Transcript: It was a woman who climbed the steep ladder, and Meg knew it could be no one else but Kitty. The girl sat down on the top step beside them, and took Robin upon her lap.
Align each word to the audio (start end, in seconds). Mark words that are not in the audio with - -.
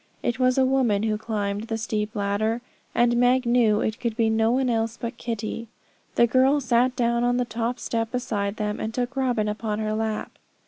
It 0.23 0.39
was 0.39 0.57
a 0.57 0.65
woman 0.65 1.03
who 1.03 1.15
climbed 1.15 1.65
the 1.65 1.77
steep 1.77 2.15
ladder, 2.15 2.63
and 2.95 3.15
Meg 3.17 3.45
knew 3.45 3.81
it 3.81 3.99
could 3.99 4.17
be 4.17 4.31
no 4.31 4.49
one 4.49 4.67
else 4.67 4.97
but 4.97 5.17
Kitty. 5.17 5.67
The 6.15 6.25
girl 6.25 6.59
sat 6.59 6.95
down 6.95 7.23
on 7.23 7.37
the 7.37 7.45
top 7.45 7.77
step 7.79 8.09
beside 8.09 8.55
them, 8.55 8.79
and 8.79 8.95
took 8.95 9.15
Robin 9.15 9.47
upon 9.47 9.77
her 9.77 9.93
lap. 9.93 10.31